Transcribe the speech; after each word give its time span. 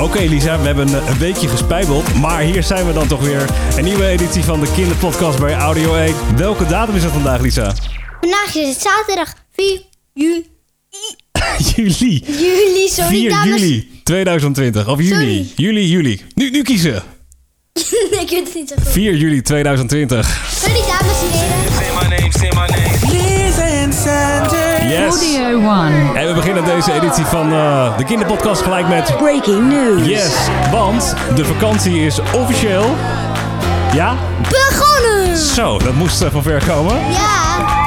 Oké 0.00 0.18
Lisa, 0.20 0.60
we 0.60 0.66
hebben 0.66 0.92
een 1.08 1.18
weekje 1.18 1.48
gespijbeld, 1.48 2.14
maar 2.14 2.40
hier 2.40 2.62
zijn 2.62 2.86
we 2.86 2.92
dan 2.92 3.06
toch 3.06 3.20
weer. 3.20 3.44
Een 3.76 3.84
nieuwe 3.84 4.06
editie 4.06 4.44
van 4.44 4.60
de 4.60 4.72
kinderpodcast 4.72 5.38
bij 5.38 5.54
Audio 5.54 5.94
1. 5.94 6.14
Welke 6.36 6.66
datum 6.66 6.94
is 6.94 7.02
het 7.02 7.12
vandaag 7.12 7.40
Lisa? 7.40 7.74
Vandaag 8.20 8.54
is 8.54 8.68
het 8.68 8.80
zaterdag 8.80 9.34
4 9.52 9.80
juli. 10.12 10.46
juli. 11.76 12.24
Juli, 12.26 12.88
sorry 12.88 13.08
4 13.08 13.30
dames. 13.30 13.60
juli 13.60 14.00
2020. 14.04 14.88
Of 14.88 14.98
juni. 14.98 15.10
Sorry. 15.10 15.46
Juli, 15.56 15.88
juli. 15.88 16.22
Nu, 16.34 16.50
nu 16.50 16.62
kiezen. 16.62 16.94
ik 17.72 18.28
weet 18.30 18.30
het 18.30 18.54
niet 18.54 18.68
zo 18.68 18.74
goed. 18.82 18.92
4 18.92 19.16
juli 19.16 19.42
2020. 19.42 20.50
Sorry 20.54 20.80
dames 20.80 21.20
en 21.22 21.38
heren. 21.38 21.72
Say 21.72 22.08
my 22.08 22.16
name, 22.16 22.32
say 22.32 22.48
my 22.48 22.66
name. 22.66 22.99
Yes. 24.90 25.36
Audio 25.36 25.70
1. 25.70 26.16
En 26.16 26.26
we 26.26 26.32
beginnen 26.34 26.64
deze 26.64 26.92
editie 26.92 27.24
van 27.24 27.52
eh, 27.52 27.96
de 27.96 28.04
kinderpodcast 28.04 28.62
gelijk 28.62 28.88
met... 28.88 29.16
Breaking 29.16 29.68
news. 29.68 30.06
Yes, 30.06 30.48
want 30.70 31.14
de 31.34 31.44
vakantie 31.44 32.06
is 32.06 32.20
officieel... 32.20 32.96
Ja? 33.92 34.16
Begonnen! 34.48 35.36
Zo, 35.36 35.78
dat 35.78 35.94
moest 35.94 36.22
eh, 36.22 36.30
van 36.30 36.42
ver 36.42 36.62
komen. 36.66 36.94
Ja. 36.94 37.78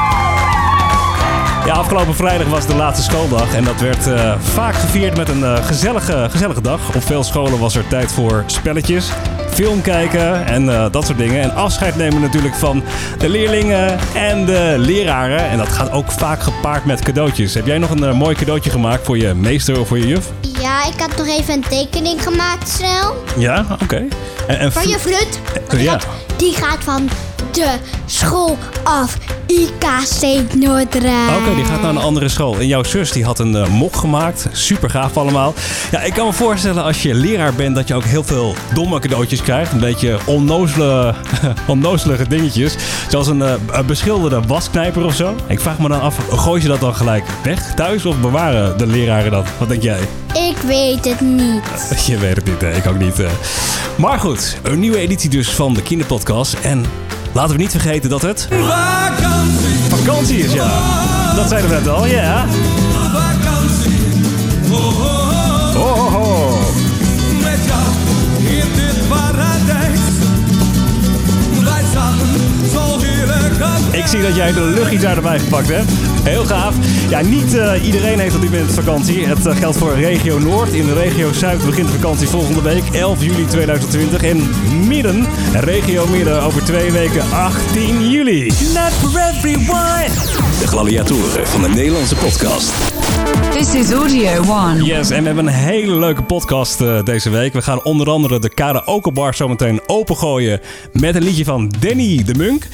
Ja, 1.65 1.73
afgelopen 1.73 2.15
vrijdag 2.15 2.47
was 2.47 2.65
de 2.65 2.75
laatste 2.75 3.03
schooldag 3.03 3.53
en 3.53 3.63
dat 3.63 3.79
werd 3.79 4.07
eh, 4.07 4.33
vaak 4.39 4.75
gevierd 4.75 5.17
met 5.17 5.29
een 5.29 5.63
gezellige, 5.63 6.27
gezellige 6.31 6.61
dag. 6.61 6.95
Op 6.95 7.03
veel 7.03 7.23
scholen 7.23 7.59
was 7.59 7.75
er 7.75 7.87
tijd 7.87 8.11
voor 8.11 8.43
spelletjes, 8.45 9.11
film 9.53 9.81
kijken 9.81 10.45
en 10.45 10.69
eh, 10.69 10.85
dat 10.91 11.05
soort 11.05 11.17
dingen. 11.17 11.41
En 11.41 11.55
afscheid 11.55 11.95
nemen 11.95 12.21
natuurlijk 12.21 12.55
van 12.55 12.83
de 13.17 13.29
leerlingen 13.29 13.99
en 14.13 14.45
de 14.45 14.75
leraren. 14.77 15.49
En 15.49 15.57
dat 15.57 15.69
gaat 15.69 15.91
ook 15.91 16.11
vaak 16.11 16.41
gepaard 16.41 16.85
met 16.85 17.01
cadeautjes. 17.01 17.53
Heb 17.53 17.65
jij 17.65 17.77
nog 17.77 17.89
een 17.89 18.03
eh, 18.03 18.13
mooi 18.13 18.35
cadeautje 18.35 18.69
gemaakt 18.69 19.05
voor 19.05 19.17
je 19.17 19.33
meester 19.33 19.79
of 19.79 19.87
voor 19.87 19.97
je 19.97 20.07
juf? 20.07 20.29
Ja, 20.59 20.85
ik 20.85 20.99
had 20.99 21.17
nog 21.17 21.27
even 21.27 21.53
een 21.53 21.65
tekening 21.69 22.23
gemaakt 22.23 22.69
snel. 22.69 23.23
Ja, 23.37 23.65
oké. 23.81 24.07
En, 24.47 24.59
en 24.59 24.71
Van 24.71 24.87
je 24.87 24.99
flut. 24.99 25.39
Eh, 25.67 25.83
ja. 25.83 25.99
Die 26.37 26.53
gaat 26.53 26.83
van 26.83 27.09
de 27.51 27.71
school 28.05 28.57
af. 28.83 29.17
IKC 29.47 30.53
Noordraad. 30.55 31.37
Oké, 31.39 31.55
die 31.55 31.65
gaat 31.65 31.81
naar 31.81 31.89
een 31.89 31.97
andere 31.97 32.29
school. 32.29 32.55
En 32.59 32.67
jouw 32.67 32.83
zus 32.83 33.11
die 33.11 33.23
had 33.25 33.39
een 33.39 33.55
eh, 33.55 33.67
mok 33.67 33.95
gemaakt. 33.95 34.47
Super 34.51 34.89
gaaf 34.89 35.17
allemaal. 35.17 35.53
Ja, 35.91 36.01
ik 36.01 36.13
kan 36.13 36.25
me 36.25 36.33
voorstellen 36.33 36.83
als 36.83 37.01
je 37.01 37.13
leraar 37.13 37.53
bent 37.53 37.75
dat 37.75 37.87
je 37.87 37.93
ook 37.95 38.03
heel 38.03 38.23
veel 38.23 38.55
domme 38.73 38.99
cadeautjes 38.99 39.41
krijgt. 39.41 39.71
Een 39.71 39.79
beetje 39.79 40.17
onnozele, 40.25 41.13
onnozelige 41.67 42.27
dingetjes. 42.27 42.75
Zoals 43.09 43.27
een, 43.27 43.41
eh, 43.41 43.53
een 43.71 43.85
beschilderde 43.85 44.41
wasknijper 44.47 45.05
of 45.05 45.15
zo. 45.15 45.35
Ik 45.47 45.59
vraag 45.59 45.79
me 45.79 45.87
dan 45.87 46.01
af, 46.01 46.15
gooi 46.31 46.61
je 46.61 46.67
dat 46.67 46.79
dan 46.79 46.95
gelijk 46.95 47.23
weg 47.43 47.73
thuis 47.75 48.05
of 48.05 48.17
bewaren 48.19 48.77
de 48.77 48.87
leraren 48.87 49.31
dat? 49.31 49.47
Wat 49.57 49.69
denk 49.69 49.81
jij? 49.81 49.99
Ik 50.33 50.57
weet 50.57 51.05
het 51.05 51.21
niet. 51.21 51.63
Je 52.07 52.17
weet 52.17 52.35
het 52.35 52.45
niet, 52.45 52.61
hè? 52.61 52.71
ik 52.75 52.87
ook 52.87 52.99
niet. 52.99 53.19
eh. 53.19 53.29
Maar 53.95 54.19
goed, 54.19 54.57
een 54.63 54.79
nieuwe 54.79 54.97
editie 54.97 55.29
dus 55.29 55.49
van 55.49 55.73
de 55.73 55.81
kinderpodcast. 55.81 56.53
En 56.53 56.85
laten 57.33 57.55
we 57.55 57.61
niet 57.61 57.71
vergeten 57.71 58.09
dat 58.09 58.21
het 58.21 58.47
Vakantie, 58.49 59.77
vakantie 59.89 60.37
is, 60.37 60.53
ja. 60.53 60.69
Dat 61.35 61.49
zeiden 61.49 61.69
we 61.69 61.75
net 61.75 61.87
al, 61.87 62.05
ja. 62.05 62.45
vakantie. 63.11 63.99
Ho, 64.69 64.91
ho, 65.73 66.09
ho. 66.09 66.57
Met 67.41 67.59
jou 67.65 67.81
in 68.55 68.67
dit 68.75 69.07
paradijs. 69.07 69.99
Wij 71.63 71.83
samen 71.93 72.27
zo 72.71 72.99
heerlijk 72.99 73.95
Ik 73.95 74.07
zie 74.07 74.21
dat 74.21 74.35
jij 74.35 74.53
de 74.53 74.61
luchtgitaar 74.61 75.15
erbij 75.15 75.39
gepakt 75.39 75.67
hebt. 75.67 75.91
Heel 76.23 76.45
gaaf. 76.45 76.75
Ja, 77.09 77.21
niet 77.21 77.57
eh, 77.57 77.85
iedereen 77.85 78.19
heeft 78.19 78.35
op 78.35 78.41
dit 78.41 78.51
moment 78.51 78.73
vakantie. 78.73 79.25
Het 79.25 79.45
eh, 79.45 79.55
geldt 79.55 79.77
voor 79.77 79.95
regio 79.95 80.39
Noord. 80.39 80.73
In 80.73 80.85
de 80.85 80.93
regio 80.93 81.33
Zuid 81.33 81.65
begint 81.65 81.87
de 81.87 81.93
vakantie 81.93 82.27
volgende 82.27 82.61
week, 82.61 82.83
11 82.91 83.23
juli 83.23 83.45
2020. 83.45 84.23
En 84.23 84.49
Midden, 84.87 85.27
regio 85.53 86.07
Midden, 86.07 86.41
over 86.41 86.63
twee 86.63 86.91
weken, 86.91 87.31
18 87.31 88.09
juli. 88.09 88.45
Not 88.47 89.11
for 89.11 89.21
everyone. 89.35 90.07
De 90.59 90.67
gladiatoren 90.67 91.47
van 91.47 91.61
de 91.61 91.69
Nederlandse 91.69 92.15
podcast. 92.15 93.02
This 93.53 93.73
is 93.73 93.91
Audio 93.91 94.43
1. 94.43 94.83
Yes, 94.83 95.09
en 95.09 95.19
we 95.19 95.25
hebben 95.25 95.47
een 95.47 95.53
hele 95.53 95.95
leuke 95.95 96.23
podcast 96.23 96.81
eh, 96.81 97.03
deze 97.03 97.29
week. 97.29 97.53
We 97.53 97.61
gaan 97.61 97.83
onder 97.83 98.09
andere 98.09 98.39
de 98.39 98.49
Karaoke 98.49 99.11
Bar 99.11 99.33
zometeen 99.33 99.81
opengooien 99.85 100.59
met 100.91 101.15
een 101.15 101.23
liedje 101.23 101.43
van 101.43 101.73
Danny 101.79 102.23
de 102.25 102.33
Munk. 102.35 102.67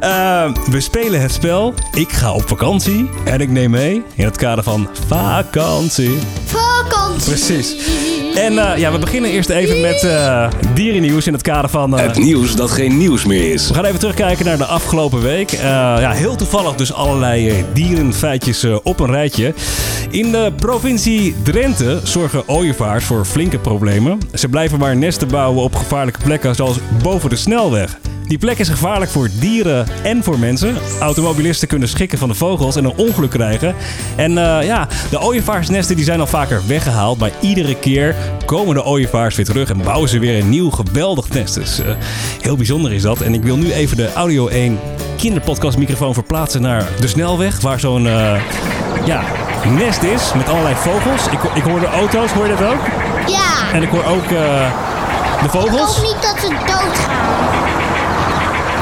Eh, 0.00 0.54
we 0.70 0.80
spelen 0.80 1.20
het 1.20 1.32
spel 1.32 1.74
Ik 1.92 2.12
ga 2.12 2.32
op 2.32 2.48
vakantie 2.48 3.08
en 3.24 3.40
ik 3.40 3.50
neem 3.50 3.70
mee 3.70 4.02
in 4.14 4.24
het 4.24 4.36
kader 4.36 4.64
van 4.64 4.88
vakantie. 5.06 6.18
Vakantie. 6.44 7.24
Precies. 7.24 7.76
En 8.36 8.58
eh, 8.58 8.78
ja, 8.78 8.92
we 8.92 8.98
beginnen 8.98 9.30
eerst 9.30 9.48
even 9.48 9.80
met 9.80 10.04
eh 10.04 10.48
dierennieuws 10.74 11.26
in 11.26 11.32
het 11.32 11.42
kader 11.42 11.70
van... 11.70 11.98
Het 11.98 12.18
nieuws 12.18 12.56
dat 12.56 12.70
geen 12.70 12.98
nieuws 12.98 13.24
meer 13.24 13.52
is. 13.52 13.68
we 13.68 13.74
gaan 13.74 13.84
even 13.84 13.98
terugkijken 13.98 14.44
naar 14.44 14.56
de 14.56 14.64
afgelopen 14.64 15.22
week. 15.22 15.52
Eh, 15.52 15.60
ja, 16.00 16.10
heel 16.10 16.36
toevallig 16.36 16.74
dus 16.74 16.92
allerlei 16.92 17.64
dierenfeitjes 17.72 18.64
op 18.82 19.00
een 19.00 19.10
rijtje. 19.10 19.54
In 20.10 20.30
de 20.30 20.52
provincie 20.56 21.34
Drenthe 21.42 22.00
zorgen 22.04 22.48
ooievaars 22.48 23.04
voor 23.04 23.24
flinke 23.24 23.58
problemen. 23.58 24.18
Ze 24.34 24.48
blijven 24.48 24.78
maar 24.78 24.96
nesten 24.96 25.28
bouwen 25.28 25.62
op 25.62 25.74
gevaarlijke 25.74 26.20
plekken 26.22 26.54
zoals 26.54 26.78
boven 27.02 27.30
de 27.30 27.36
snelweg. 27.36 27.98
Die 28.26 28.38
plek 28.38 28.58
is 28.58 28.68
gevaarlijk 28.68 29.10
voor 29.10 29.28
dieren 29.40 29.86
en 30.02 30.22
voor 30.22 30.38
mensen. 30.38 30.76
Automobilisten 31.00 31.68
kunnen 31.68 31.88
schrikken 31.88 32.18
van 32.18 32.28
de 32.28 32.34
vogels 32.34 32.76
en 32.76 32.84
een 32.84 32.96
ongeluk 32.96 33.30
krijgen. 33.30 33.74
En 34.16 34.38
eh, 34.38 34.66
ja, 34.66 34.88
de 35.10 35.20
ooievaarsnesten 35.20 35.96
die 35.96 36.04
zijn 36.04 36.20
al 36.20 36.26
vaker 36.26 36.62
weggehaald. 36.66 37.18
Maar 37.18 37.30
iedere 37.40 37.78
keer 37.78 38.14
komen 38.44 38.74
de 38.74 38.84
ooievaars 38.84 39.36
weer 39.36 39.44
terug 39.44 39.70
en 39.70 39.82
bouwen 39.82 40.08
ze 40.08 40.18
weer 40.18 40.38
een 40.38 40.48
nieuw 40.48 40.70
geweldig 40.70 41.28
nest. 41.28 41.54
Dus 41.54 41.78
eh, 41.78 41.94
heel 42.40 42.56
bijzonder 42.56 42.92
is 42.92 43.02
dat. 43.02 43.20
En 43.20 43.34
ik 43.34 43.42
wil 43.42 43.56
nu 43.56 43.72
even 43.72 43.96
de 43.96 44.12
Audio 44.12 44.48
1 44.48 44.78
kinderpodcastmicrofoon 45.16 46.14
verplaatsen 46.14 46.62
naar 46.62 46.88
de 47.00 47.06
snelweg. 47.06 47.60
Waar 47.60 47.80
zo'n 47.80 48.06
eh, 48.06 48.40
ja, 49.06 49.20
nest 49.68 50.02
is 50.02 50.32
met 50.34 50.48
allerlei 50.48 50.74
vogels. 50.74 51.26
Ik, 51.30 51.38
ik 51.54 51.62
hoor 51.62 51.80
de 51.80 51.86
auto's, 51.90 52.32
hoor 52.32 52.46
je 52.46 52.56
dat 52.56 52.68
ook? 52.68 52.80
Ja. 53.26 53.72
En 53.72 53.82
ik 53.82 53.90
hoor 53.90 54.04
ook 54.04 54.24
eh, 54.24 54.30
de 55.40 55.44
Ik 55.44 55.50
vogels. 55.50 55.96
hoop 55.96 56.04
niet 56.06 56.22
dat 56.22 56.36
ze 56.40 56.48
doodgaan. 56.48 57.34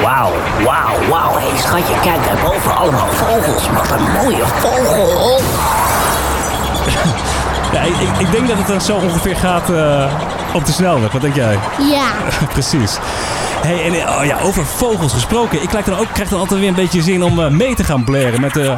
Wauw, 0.02 0.32
wauw, 0.64 1.08
wauw. 1.10 1.38
Hé 1.38 1.48
hey, 1.48 1.58
schatje, 1.58 1.94
kijk 2.02 2.24
daarboven. 2.26 2.76
Allemaal 2.76 3.06
vogels. 3.10 3.62
Wat 3.74 3.90
een 3.90 4.12
mooie 4.22 4.44
vogel. 4.58 5.40
Ja, 7.72 7.80
ik, 7.80 7.94
ik- 7.96 8.18
ik 8.18 8.30
denk 8.32 8.48
dat 8.48 8.56
het 8.58 8.66
dan 8.66 8.80
zo 8.80 8.94
ongeveer 8.96 9.36
gaat 9.36 9.70
eh, 9.70 10.04
op 10.52 10.66
de 10.66 10.72
snelweg. 10.72 11.12
Wat 11.12 11.20
denk 11.20 11.34
jij? 11.34 11.58
Ja. 11.78 12.06
Precies. 12.52 12.98
Hey, 13.64 13.84
en 13.84 13.94
eh, 13.94 14.18
oh 14.18 14.24
ja, 14.24 14.40
over 14.40 14.66
vogels 14.66 15.12
gesproken. 15.12 15.62
Ik 15.62 15.68
krijg 15.68 15.84
dan, 15.84 15.98
ook, 15.98 16.06
krijg 16.12 16.28
dan 16.28 16.38
altijd 16.38 16.60
weer 16.60 16.68
een 16.68 16.74
beetje 16.74 17.02
zin 17.02 17.22
om 17.22 17.40
eh, 17.40 17.50
mee 17.50 17.74
te 17.74 17.84
gaan 17.84 18.04
blaren 18.04 18.40
met 18.40 18.52
de, 18.52 18.74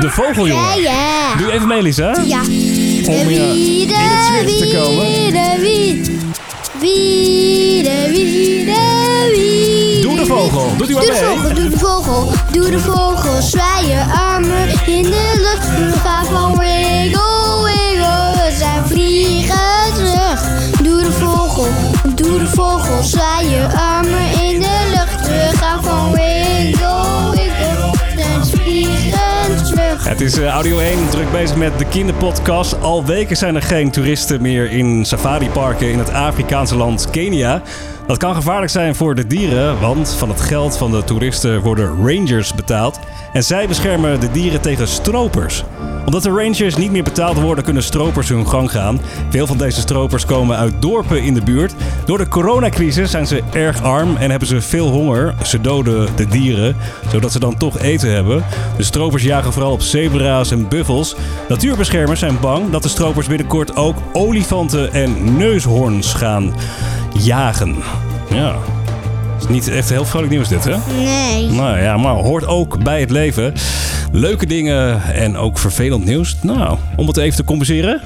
de 0.00 0.10
vogeljongen. 0.10 0.80
Ja, 0.80 0.90
ja. 0.90 1.36
Doe 1.36 1.52
even 1.52 1.68
mee, 1.68 1.82
Lisa. 1.82 2.14
Ja. 2.24 2.40
Om 2.40 3.14
ja, 3.14 3.26
Wie, 3.26 3.86
in 3.86 3.88
het 3.88 4.58
te 4.58 4.76
komen. 4.76 5.32
Doe 10.02 10.16
de 10.16 10.24
vogel. 10.26 10.76
Doet 10.76 10.90
u 10.90 10.94
maar 10.94 11.04
Doe 11.04 11.12
de 11.14 11.20
mee. 11.20 11.30
vogel, 11.30 11.54
doe 11.54 11.70
de 11.70 11.78
vogel, 11.78 12.32
doe 12.52 12.70
de 12.70 12.78
vogel, 12.78 13.42
zwaai 13.42 13.86
je 13.86 14.04
armen 14.30 14.68
in 14.86 15.02
de 15.02 15.32
lucht. 15.36 15.98
Ga 16.02 16.24
van 16.24 16.58
wiggle, 16.58 17.62
wiggle, 17.62 18.32
we 18.34 18.54
zijn 18.58 18.86
vliegen 18.86 19.94
terug. 19.94 20.40
Doe 20.82 21.02
de 21.02 21.12
vogel, 21.12 21.66
doe 22.14 22.38
de 22.38 22.46
vogel, 22.46 23.02
zwaai 23.02 23.48
je 23.50 23.62
armen 23.62 23.85
Het 30.16 30.24
is 30.24 30.38
eh, 30.38 30.46
Audio 30.46 30.78
1, 30.78 31.08
druk 31.10 31.30
bezig 31.32 31.56
met 31.56 31.78
de 31.78 31.84
kinderpodcast. 31.84 32.80
Al 32.80 33.04
weken 33.04 33.36
zijn 33.36 33.54
er 33.54 33.62
geen 33.62 33.90
toeristen 33.90 34.42
meer 34.42 34.70
in 34.70 35.04
safariparken 35.04 35.90
in 35.90 35.98
het 35.98 36.12
Afrikaanse 36.12 36.76
land 36.76 37.10
Kenia. 37.10 37.62
Dat 38.06 38.16
kan 38.16 38.34
gevaarlijk 38.34 38.72
zijn 38.72 38.94
voor 38.94 39.14
de 39.14 39.26
dieren, 39.26 39.80
want 39.80 40.14
van 40.14 40.28
het 40.28 40.40
geld 40.40 40.76
van 40.76 40.90
de 40.90 41.04
toeristen 41.04 41.60
worden 41.60 41.96
rangers 41.96 42.54
betaald. 42.54 42.98
En 43.36 43.44
zij 43.44 43.68
beschermen 43.68 44.20
de 44.20 44.30
dieren 44.30 44.60
tegen 44.60 44.88
stropers. 44.88 45.64
Omdat 46.06 46.22
de 46.22 46.30
rangers 46.30 46.76
niet 46.76 46.90
meer 46.90 47.02
betaald 47.02 47.40
worden, 47.40 47.64
kunnen 47.64 47.82
stropers 47.82 48.28
hun 48.28 48.48
gang 48.48 48.70
gaan. 48.70 49.00
Veel 49.30 49.46
van 49.46 49.58
deze 49.58 49.80
stropers 49.80 50.24
komen 50.24 50.56
uit 50.56 50.82
dorpen 50.82 51.22
in 51.22 51.34
de 51.34 51.42
buurt. 51.42 51.74
Door 52.04 52.18
de 52.18 52.28
coronacrisis 52.28 53.10
zijn 53.10 53.26
ze 53.26 53.42
erg 53.52 53.82
arm 53.82 54.16
en 54.16 54.30
hebben 54.30 54.48
ze 54.48 54.60
veel 54.60 54.88
honger. 54.88 55.34
Ze 55.44 55.60
doden 55.60 56.08
de 56.16 56.26
dieren, 56.26 56.76
zodat 57.10 57.32
ze 57.32 57.38
dan 57.38 57.56
toch 57.56 57.78
eten 57.78 58.12
hebben. 58.12 58.44
De 58.76 58.82
stropers 58.82 59.22
jagen 59.22 59.52
vooral 59.52 59.72
op 59.72 59.82
zebra's 59.82 60.50
en 60.50 60.68
buffels. 60.68 61.16
Natuurbeschermers 61.48 62.20
zijn 62.20 62.40
bang 62.40 62.70
dat 62.70 62.82
de 62.82 62.88
stropers 62.88 63.26
binnenkort 63.26 63.76
ook 63.76 63.96
olifanten 64.12 64.92
en 64.92 65.36
neushoorns 65.36 66.14
gaan 66.14 66.54
jagen. 67.12 67.76
Ja, 68.30 68.56
niet 69.48 69.68
echt 69.68 69.88
heel 69.88 70.04
vrolijk 70.04 70.30
nieuws 70.30 70.48
dit, 70.48 70.64
hè? 70.64 70.76
Nee. 70.96 71.50
Nou 71.50 71.78
ja, 71.78 71.96
maar 71.96 72.14
hoort 72.14 72.46
ook 72.46 72.82
bij 72.84 73.00
het 73.00 73.10
leven. 73.10 73.54
Leuke 74.12 74.46
dingen 74.46 75.02
en 75.02 75.36
ook 75.36 75.58
vervelend 75.58 76.04
nieuws. 76.04 76.36
Nou, 76.42 76.78
om 76.96 77.06
het 77.06 77.16
even 77.16 77.36
te 77.36 77.44
compenseren. 77.44 78.00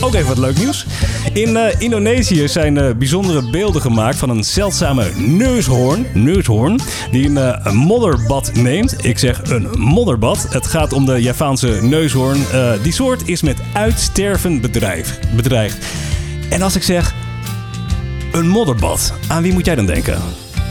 Ook 0.00 0.14
even 0.14 0.28
wat 0.28 0.38
leuk 0.38 0.58
nieuws. 0.58 0.86
In 1.32 1.56
eh, 1.56 1.80
Indonesië 1.80 2.48
zijn 2.48 2.78
eh, 2.78 2.94
bijzondere 2.94 3.50
beelden 3.50 3.82
gemaakt 3.82 4.16
van 4.16 4.30
een 4.30 4.44
zeldzame 4.44 5.10
neushoorn, 5.16 6.06
neushoorn 6.14 6.80
die 7.10 7.28
een, 7.28 7.36
eh, 7.38 7.58
een 7.62 7.76
modderbad 7.76 8.54
neemt. 8.54 9.04
Ik 9.04 9.18
zeg 9.18 9.40
een 9.44 9.68
modderbad. 9.78 10.46
Het 10.50 10.66
gaat 10.66 10.92
om 10.92 11.06
de 11.06 11.22
Javaanse 11.22 11.78
neushoorn. 11.82 12.38
Die 12.82 12.92
soort 12.92 13.28
is 13.28 13.42
met 13.42 13.58
uitsterven 13.72 14.60
bedreigd. 14.60 15.86
En 16.48 16.62
als 16.62 16.76
ik 16.76 16.82
zeg 16.82 17.14
een 18.32 18.48
modderbad, 18.48 19.12
aan 19.28 19.42
wie 19.42 19.52
moet 19.52 19.64
jij 19.66 19.74
dan 19.74 19.86
denken? 19.86 20.22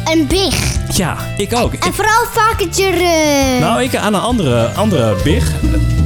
Een 0.05 0.27
big. 0.27 0.55
Ja, 0.95 1.17
ik 1.37 1.55
ook. 1.55 1.73
En 1.73 1.93
vooral 1.93 2.25
vakertje. 2.31 2.83
eh, 2.85 3.59
Nou, 3.59 3.81
ik 3.83 3.95
aan 3.95 4.13
een 4.13 4.19
andere, 4.21 4.65
andere 4.67 5.15
big. 5.23 5.51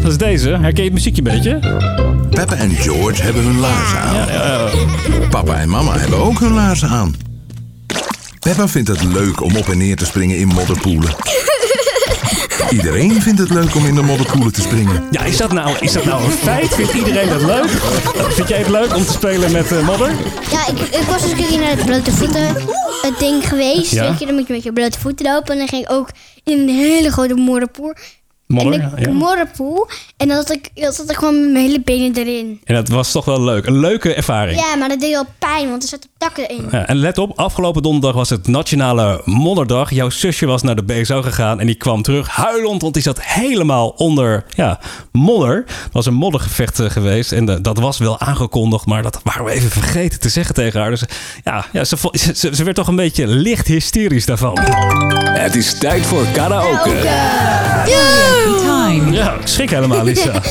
Dat 0.01 0.11
is 0.11 0.17
deze. 0.17 0.49
Herken 0.49 0.75
je 0.75 0.83
het 0.83 0.93
muziekje 0.93 1.21
een 1.25 1.33
beetje? 1.35 1.59
Peppa 2.29 2.55
en 2.55 2.71
George 2.75 3.21
hebben 3.21 3.43
hun 3.43 3.59
laarzen 3.59 3.99
aan. 3.99 4.15
Ja, 4.15 4.25
ja, 4.31 4.69
Papa 5.29 5.55
en 5.55 5.69
mama 5.69 5.97
hebben 5.97 6.19
ook 6.19 6.39
hun 6.39 6.53
laarzen 6.53 6.89
aan. 6.89 7.15
Peppa 8.39 8.67
vindt 8.67 8.87
het 8.87 9.03
leuk 9.03 9.41
om 9.41 9.55
op 9.55 9.69
en 9.69 9.77
neer 9.77 9.95
te 9.95 10.05
springen 10.05 10.37
in 10.37 10.47
modderpoelen. 10.47 11.15
Iedereen 12.69 13.21
vindt 13.21 13.39
het 13.39 13.49
leuk 13.49 13.75
om 13.75 13.85
in 13.85 13.95
de 13.95 14.01
modderpoelen 14.01 14.53
te 14.53 14.61
springen. 14.61 15.03
ja 15.11 15.23
is, 15.23 15.37
dat 15.37 15.51
nou, 15.51 15.77
is 15.79 15.91
dat 15.91 16.05
nou 16.05 16.23
een 16.23 16.31
feit? 16.31 16.73
Vindt 16.73 16.93
iedereen 16.93 17.29
dat 17.29 17.41
leuk? 17.41 17.69
Vind 18.33 18.47
jij 18.47 18.57
het 18.57 18.69
leuk 18.69 18.95
om 18.95 19.05
te 19.05 19.11
spelen 19.11 19.51
met 19.51 19.71
eh, 19.71 19.85
modder? 19.85 20.11
Ja, 20.51 20.67
ik, 20.67 20.79
ik 20.79 21.05
was 21.07 21.21
eens 21.21 21.31
een 21.31 21.47
keer 21.47 21.59
naar 21.59 21.69
het 21.69 21.85
blote 21.85 22.11
voeten 22.11 22.55
het 23.05 23.19
ding 23.19 23.47
geweest. 23.47 23.91
Ja. 23.91 24.09
Weet 24.09 24.19
je, 24.19 24.25
dan 24.25 24.35
moet 24.35 24.47
je 24.47 24.53
met 24.53 24.63
je 24.63 24.73
blote 24.73 24.99
voeten 24.99 25.25
lopen. 25.25 25.51
En 25.51 25.57
dan 25.57 25.67
ging 25.67 25.83
ik 25.83 25.91
ook 25.91 26.09
in 26.43 26.59
een 26.59 26.69
hele 26.69 27.11
grote 27.11 27.33
modderpoel. 27.33 27.93
Modder, 28.47 28.73
en 28.73 28.91
ik, 28.95 29.05
ja. 29.05 29.11
modderpoel. 29.11 29.87
En 30.17 30.27
dan 30.27 30.37
zat 30.37 30.51
ik, 30.51 30.69
dan 30.73 30.93
zat 30.93 31.09
ik 31.09 31.15
gewoon 31.15 31.41
met 31.41 31.51
mijn 31.51 31.65
hele 31.65 31.81
benen 31.81 32.15
erin. 32.15 32.61
En 32.63 32.75
dat 32.75 32.87
was 32.87 33.11
toch 33.11 33.25
wel 33.25 33.41
leuk. 33.41 33.65
Een 33.65 33.79
leuke 33.79 34.13
ervaring. 34.13 34.59
Ja, 34.59 34.75
maar 34.75 34.89
dat 34.89 34.99
deed 34.99 35.11
wel 35.11 35.25
pijn, 35.39 35.69
want 35.69 35.83
er 35.83 35.89
zaten 35.89 36.09
takken 36.17 36.49
in. 36.49 36.67
Ja, 36.71 36.87
en 36.87 36.95
let 36.95 37.17
op, 37.17 37.39
afgelopen 37.39 37.81
donderdag 37.81 38.13
was 38.13 38.29
het 38.29 38.47
Nationale 38.47 39.21
Modderdag. 39.25 39.91
Jouw 39.91 40.09
zusje 40.09 40.45
was 40.45 40.61
naar 40.61 40.75
de 40.75 40.83
BSO 40.83 41.21
gegaan 41.21 41.59
en 41.59 41.65
die 41.65 41.75
kwam 41.75 42.01
terug 42.01 42.27
huilend, 42.27 42.81
want 42.81 42.93
die 42.93 43.03
zat 43.03 43.23
helemaal 43.23 43.89
onder 43.89 44.45
ja, 44.49 44.79
modder. 45.11 45.55
Het 45.67 45.93
was 45.93 46.05
een 46.05 46.13
moddergevecht 46.13 46.79
eh, 46.79 46.89
geweest 46.89 47.31
en 47.31 47.49
eh, 47.49 47.55
dat 47.61 47.79
was 47.79 47.97
wel 47.97 48.19
aangekondigd, 48.19 48.85
maar 48.85 49.01
dat 49.03 49.19
waren 49.23 49.45
we 49.45 49.51
even 49.51 49.69
vergeten 49.69 50.19
te 50.19 50.29
zeggen 50.29 50.55
tegen 50.55 50.79
haar. 50.79 50.89
Dus 50.89 51.03
ja, 51.43 51.65
ja 51.71 51.83
ze, 51.83 51.97
ze, 52.11 52.55
ze 52.55 52.63
werd 52.63 52.75
toch 52.75 52.87
een 52.87 52.95
beetje 52.95 53.27
licht 53.27 53.67
hysterisch 53.67 54.25
daarvan. 54.25 54.59
Het 55.45 55.55
is 55.55 55.79
tijd 55.79 56.05
voor 56.05 56.25
karaoke. 56.33 56.93
Time. 58.43 59.11
Ja, 59.11 59.33
ik 59.33 59.47
schrik 59.47 59.69
helemaal, 59.69 60.03
Lisa. 60.03 60.31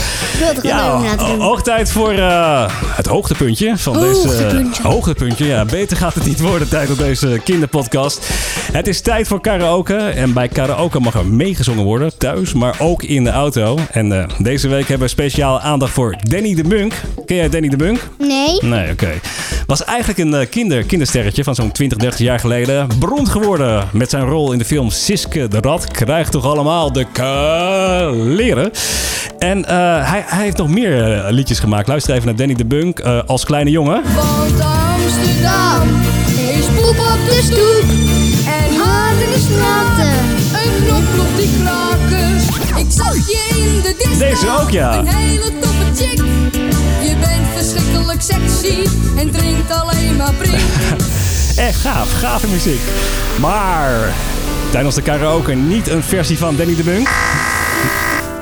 Ja, 0.63 1.01
hoog 1.39 1.63
tijd 1.63 1.91
voor 1.93 2.13
eh, 2.13 2.65
het 2.85 3.07
hoogtepuntje 3.07 3.79
van 3.79 3.93
deze 4.01 4.15
Hoogtepuntje. 4.15 4.83
hoogtepuntje. 4.83 5.47
Ja, 5.47 5.65
beter 5.65 5.97
gaat 5.97 6.15
het 6.15 6.25
niet 6.27 6.41
worden 6.41 6.69
tijd 6.69 6.91
op 6.91 6.99
deze 6.99 7.41
kinderpodcast. 7.45 8.29
Het 8.73 8.87
is 8.87 9.01
tijd 9.01 9.29
voor 9.29 9.41
karaoke 9.41 9.97
en 9.97 10.33
bij 10.33 10.49
karaoke 10.49 11.01
mag 11.01 11.15
er 11.15 11.27
meegezongen 11.27 11.85
worden 11.85 12.19
thuis, 12.19 12.53
maar 12.53 12.75
ook 12.79 13.03
in 13.03 13.25
de 13.25 13.31
auto. 13.31 13.79
En 13.91 14.13
eh, 14.21 14.29
deze 14.39 14.69
week 14.69 14.89
hebben 14.89 15.07
we 15.07 15.13
speciaal 15.13 15.61
aandacht 15.61 15.93
voor 15.93 16.17
Danny 16.23 16.55
de 16.55 16.65
Munk. 16.65 16.93
Ken 17.27 17.37
jij 17.37 17.49
Danny 17.49 17.69
de 17.69 17.77
Munk? 17.77 18.09
Nee. 18.19 18.59
Nee, 18.61 18.91
oké. 18.93 19.11
Was 19.75 19.85
eigenlijk 19.85 20.19
een 20.19 20.35
eh, 20.35 20.49
kinder, 20.51 20.85
kindersterretje 20.85 21.45
van 21.45 21.55
zo'n 21.55 21.73
20, 21.73 21.99
30 21.99 22.21
jaar 22.21 22.39
geleden. 22.39 22.89
Beroemd 22.99 23.29
geworden 23.29 23.89
met 23.93 24.11
zijn 24.11 24.25
rol 24.25 24.53
in 24.53 24.59
de 24.59 24.65
film 24.65 24.91
Siske 24.91 25.49
de 25.49 25.59
Rat. 25.61 25.87
Krijgt 25.87 26.33
toch 26.33 26.45
allemaal 26.45 26.93
de 26.93 27.07
leren. 28.13 28.71
En 29.39 29.65
eh, 29.65 30.11
hij, 30.11 30.25
hij 30.27 30.45
heeft 30.45 30.57
nog 30.57 30.69
meer 30.69 31.13
eh, 31.13 31.33
liedjes 31.33 31.59
gemaakt. 31.59 31.89
Luister 31.89 32.15
even 32.15 32.27
naar 32.27 32.37
Danny 32.37 32.55
de 32.55 32.65
Bunk 32.65 32.99
eh, 32.99 33.21
als 33.27 33.45
kleine 33.45 33.71
jongen. 33.71 34.03
Want 34.15 34.61
Amsterdam 34.61 36.03
is 36.37 36.65
Poep 36.75 36.99
op 36.99 37.19
de 37.29 37.41
stoep. 37.43 37.91
en 38.47 38.77
Hard 38.77 39.21
in 39.21 39.31
de 39.31 39.47
straten. 39.51 40.19
een 40.63 40.85
knop 40.87 41.27
op 41.27 41.37
die 41.37 41.51
krakers. 41.63 42.47
Ik 42.77 42.87
zag 42.89 43.15
je 43.15 43.54
de 43.85 43.95
disco. 43.99 44.19
Deze 44.19 44.61
ook, 44.61 44.71
ja. 44.71 44.99
Een 44.99 45.07
hele 45.07 45.59
toffe 45.61 46.05
chick. 46.05 46.19
Je 47.03 47.17
bent 47.21 47.47
verschrikkelijk 47.55 48.23
sexy 48.23 48.89
en 49.17 49.31
drinkt 49.31 49.71
alleen 49.71 50.17
maar 50.17 50.33
prik. 50.35 50.61
Echt 51.69 51.81
gaaf, 51.81 52.19
gave 52.19 52.49
muziek. 52.49 52.81
Maar 53.41 54.15
tijdens 54.71 54.95
de 54.95 55.03
karaoke 55.03 55.55
niet 55.55 55.89
een 55.89 56.03
versie 56.03 56.39
van 56.39 56.57
Danny 56.57 56.77
de 56.77 56.83
Bunk. 56.83 57.09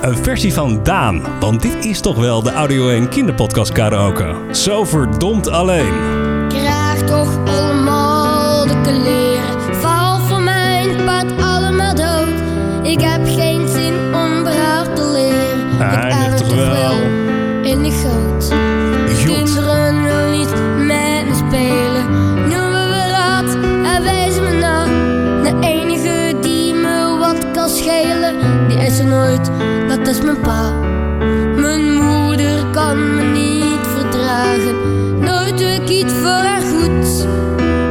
Een 0.01 0.17
versie 0.25 0.53
van 0.55 0.81
Daan. 0.83 1.23
Want 1.41 1.63
dit 1.63 1.85
is 1.85 2.01
toch 2.01 2.17
wel 2.17 2.43
de 2.43 2.53
Audio 2.53 2.89
1 2.89 3.09
kinderpodcast 3.09 3.73
karaoke. 3.73 4.35
Zo 4.53 4.85
verdomd 4.85 5.49
alleen. 5.49 5.93
Krijg 6.49 7.03
toch 7.03 7.37
allemaal 7.47 8.67
de 8.67 8.81
kleren. 8.83 9.75
Val 9.81 10.19
voor 10.19 10.41
mijn 10.41 11.05
paard 11.05 11.41
allemaal 11.41 11.95
dood. 11.95 12.41
Ik 12.83 13.01
heb 13.01 13.21
geen 13.25 13.69
zin 13.69 14.12
Haar 36.11 36.61
goed. 36.61 37.27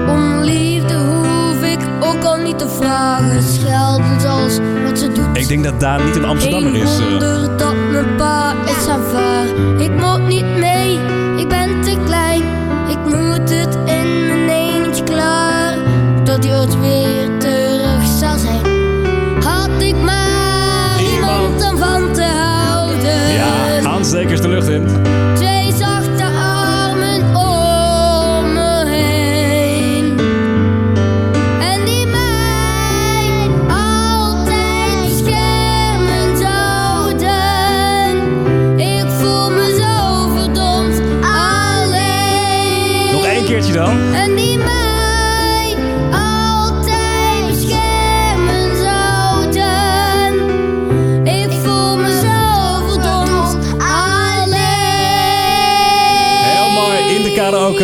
Om 0.10 0.40
liefde 0.44 0.94
hoef 0.96 1.64
ik 1.64 1.80
ook 2.00 2.24
al 2.24 2.36
niet 2.38 2.58
te 2.60 2.68
vragen. 2.70 3.44
Schelden 3.44 4.30
als 4.30 4.60
wat 4.86 5.00
ze 5.00 5.12
doet. 5.14 5.38
Ik 5.38 5.48
denk 5.48 5.64
dat 5.64 5.80
Daan 5.80 6.06
niet 6.06 6.16
een 6.16 6.26
Amsterdammer 6.26 6.72
Geen 6.72 6.82
is. 6.82 6.98
eh. 7.00 7.10
wonder 7.10 7.58
dat 7.58 7.74
mijn 7.92 8.16
pa 8.16 8.54
is 8.66 8.88
aanvaard. 8.88 9.50
Ik 9.82 9.92
moet 10.00 10.28
niet 10.28 10.46
mee, 10.60 11.00
ik 11.38 11.48
ben 11.48 11.82
te 11.82 11.98
klein. 12.06 12.42
Ik 12.90 12.98
moet 13.06 13.50
het 13.50 13.76
in 13.86 14.26
mijn 14.28 14.50
eentje 14.50 15.04
klaar. 15.04 15.76
Tot 16.24 16.44
hij 16.46 16.58
ooit 16.60 16.80
weer 16.80 17.38
terug 17.40 18.06
zal 18.20 18.38
zijn. 18.38 18.62
Had 19.44 19.70
ik 19.82 19.96
maar 19.96 21.02
iemand 21.14 21.72
om 21.72 21.78
van 21.78 22.14
te 22.14 22.24
houden. 22.24 23.34
Ja, 23.34 23.90
aanstekers 23.90 24.42
de 24.42 24.48
lucht 24.48 24.68
in. 24.68 24.88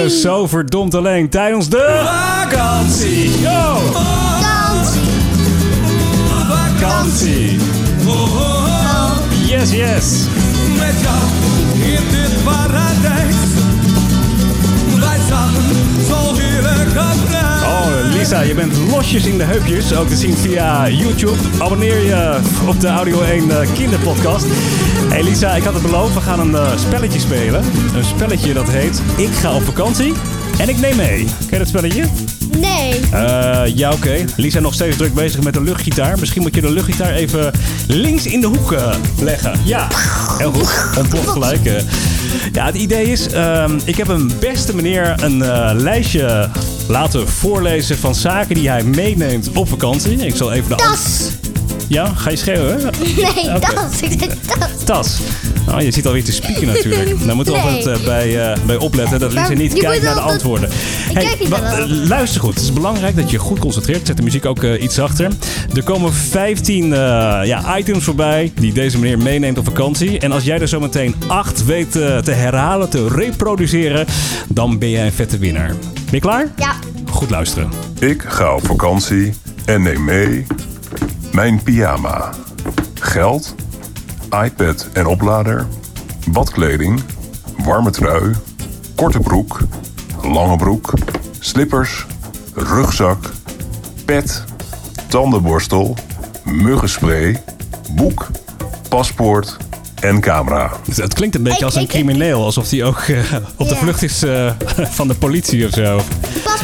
Zo 0.09 0.47
verdomd 0.47 0.95
alleen 0.95 1.29
tijdens 1.29 1.69
de 1.69 2.01
vakantie. 2.03 3.39
Yo! 3.39 3.75
Vakantie. 3.91 5.09
Vakantie. 6.45 7.59
Yes, 9.47 9.71
yes. 9.71 10.25
Met 10.77 10.93
jou 11.01 11.17
in 11.91 12.03
dit 12.11 12.43
paradijs. 12.43 13.36
Oh, 17.63 17.87
Lisa, 18.13 18.41
je 18.41 18.53
bent 18.53 18.77
losjes 18.91 19.25
in 19.25 19.37
de 19.37 19.43
heupjes. 19.43 19.93
Ook 19.93 20.07
te 20.07 20.15
zien 20.15 20.37
via 20.37 20.89
YouTube. 20.89 21.37
Abonneer 21.59 22.05
je 22.05 22.39
op 22.67 22.79
de 22.81 22.87
Audio 22.87 23.21
1 23.21 23.61
eh, 23.61 23.67
kinderpodcast. 23.73 24.45
Hey 25.09 25.23
Lisa, 25.23 25.55
ik 25.55 25.63
had 25.63 25.73
het 25.73 25.81
beloofd. 25.83 26.13
We 26.13 26.21
gaan 26.21 26.39
een 26.39 26.55
eh, 26.55 26.77
spelletje 26.77 27.19
spelen. 27.19 27.63
Een 27.95 28.03
spelletje 28.05 28.53
dat 28.53 28.69
heet 28.69 29.01
Ik 29.17 29.29
ga 29.33 29.53
op 29.55 29.63
vakantie 29.63 30.13
en 30.57 30.69
ik 30.69 30.79
neem 30.79 30.95
mee. 30.95 31.17
Ken 31.25 31.47
je 31.49 31.57
dat 31.57 31.67
spelletje? 31.67 32.03
Nee. 32.59 32.99
Eh, 33.11 33.61
ja, 33.75 33.91
oké. 33.91 34.25
Lisa 34.35 34.59
nog 34.59 34.73
steeds 34.73 34.97
druk 34.97 35.13
bezig 35.13 35.41
met 35.43 35.53
de 35.53 35.61
luchtgitaar. 35.61 36.19
Misschien 36.19 36.41
moet 36.41 36.55
je 36.55 36.61
de 36.61 36.71
luchtgitaar 36.71 37.13
even 37.13 37.51
links 37.87 38.25
in 38.25 38.41
de 38.41 38.47
hoek 38.47 38.71
eh, 38.71 38.93
leggen. 39.21 39.59
Ja, 39.63 39.87
heel 40.37 40.51
goed. 40.51 40.97
Ontploft 40.97 41.29
gelijk. 41.29 41.65
eh. 41.65 41.73
Ja, 42.57 42.65
het 42.65 42.75
idee 42.75 43.11
is, 43.11 43.27
ehm, 43.27 43.79
ik 43.85 43.97
heb 43.97 44.07
een 44.07 44.31
beste 44.39 44.75
meneer 44.75 45.23
een 45.23 45.41
eh, 45.41 45.71
lijstje 45.73 46.49
laten 46.87 47.27
voorlezen 47.27 47.97
van 47.97 48.15
zaken 48.15 48.55
die 48.55 48.69
hij 48.69 48.83
meeneemt 48.83 49.49
op 49.53 49.69
vakantie. 49.69 50.25
Ik 50.25 50.35
zal 50.35 50.51
even 50.51 50.69
de... 50.69 50.75
Tas. 50.75 51.31
Ja, 51.87 52.05
ga 52.05 52.29
je 52.29 52.35
schreeuwen? 52.35 52.79
Nee, 53.01 53.55
Oké. 53.55 53.73
tas. 53.73 54.01
Ik 54.01 54.19
zei 54.19 54.31
tas. 54.59 54.83
Tas. 54.83 55.19
Oh, 55.73 55.81
je 55.81 55.91
ziet 55.91 56.05
alweer 56.07 56.23
te 56.23 56.31
spieken 56.31 56.67
natuurlijk. 56.67 57.09
Daar 57.25 57.35
moeten 57.35 57.53
we 57.53 57.59
Nee. 57.59 57.69
altijd 57.75 57.99
eh, 57.99 58.05
bij, 58.05 58.51
eh, 58.51 58.57
bij 58.65 58.77
opletten 58.77 59.19
dat 59.19 59.33
Lisa 59.33 59.53
niet 59.53 59.73
kijkt 59.73 60.03
naar 60.03 60.13
de 60.13 60.19
antwoorden. 60.19 60.69
Ik 61.09 61.13
kijk 61.15 61.39
niet 61.39 61.47
wa- 61.49 61.59
naar 61.59 61.75
de 61.87 61.87
luister 62.07 62.41
goed. 62.41 62.53
Het 62.53 62.63
is 62.63 62.73
belangrijk 62.73 63.15
dat 63.15 63.25
je 63.25 63.31
je 63.31 63.37
goed 63.37 63.59
concentreert. 63.59 64.07
Zet 64.07 64.17
de 64.17 64.23
muziek 64.23 64.45
ook 64.45 64.63
eh, 64.63 64.81
iets 64.83 64.95
zachter. 64.95 65.31
Er 65.75 65.83
komen 65.83 66.13
15 66.13 66.83
eh, 66.83 66.99
ja, 67.43 67.77
items 67.77 68.03
voorbij 68.03 68.51
die 68.55 68.73
deze 68.73 68.99
meneer 68.99 69.17
meeneemt 69.17 69.57
op 69.57 69.65
vakantie. 69.65 70.19
En 70.19 70.31
als 70.31 70.43
jij 70.43 70.59
er 70.59 70.67
zometeen 70.67 71.15
8 71.27 71.65
weet 71.65 71.91
te 71.91 72.31
herhalen, 72.31 72.89
te 72.89 73.07
reproduceren, 73.07 74.05
dan 74.47 74.77
ben 74.79 74.89
jij 74.89 75.05
een 75.05 75.11
vette 75.13 75.37
winnaar. 75.37 75.67
Ben 75.93 76.03
je 76.11 76.19
klaar? 76.19 76.47
Ja. 76.57 76.73
Goed 77.09 77.29
luisteren. 77.29 77.69
Ik 77.99 78.23
ga 78.27 78.55
op 78.55 78.65
vakantie 78.65 79.33
en 79.65 79.81
neem 79.81 80.03
mee 80.03 80.45
mijn 81.31 81.63
pyjama, 81.63 82.29
geld, 82.93 83.55
iPad 84.29 84.87
en 84.93 85.05
oplader, 85.05 85.67
badkleding, 86.31 87.01
warme 87.63 87.89
trui, 87.89 88.33
korte 88.95 89.19
broek, 89.19 89.59
lange 90.21 90.57
broek, 90.57 90.93
slippers, 91.39 92.05
rugzak, 92.53 93.29
pet, 94.05 94.43
tandenborstel, 95.07 95.95
muggenspray, 96.43 97.43
boek, 97.95 98.27
paspoort 98.89 99.57
en 99.99 100.19
camera. 100.21 100.71
Dus 100.85 100.97
Het 100.97 101.13
klinkt 101.13 101.35
een 101.35 101.43
beetje 101.43 101.65
als 101.65 101.75
een 101.75 101.87
crimineel. 101.87 102.43
Alsof 102.43 102.69
hij 102.69 102.83
ook 102.83 102.99
eh, 102.99 103.19
op 103.55 103.69
de 103.69 103.75
vlucht 103.75 104.03
is 104.03 104.23
eh, 104.23 104.51
van 104.97 105.07
de 105.07 105.13
politie 105.13 105.65
of 105.65 105.73
zo. 105.73 106.01